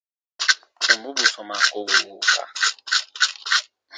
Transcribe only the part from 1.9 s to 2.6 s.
wùuka.